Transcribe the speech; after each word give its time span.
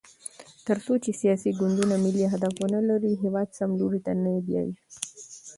تر 0.67 0.77
څو 0.85 0.93
چې 1.03 1.11
سیاسي 1.21 1.49
ګوندونه 1.59 1.95
ملي 2.03 2.23
اهداف 2.29 2.55
ونلري، 2.59 3.13
هېواد 3.23 3.47
سم 3.57 3.69
لوري 3.79 3.99
ته 4.05 4.11
نه 4.23 4.31
بیايي. 4.45 4.73